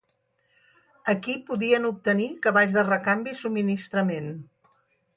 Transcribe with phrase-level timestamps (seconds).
[1.13, 4.37] Aquí podien obtenir cavalls de recanvi i subministrament.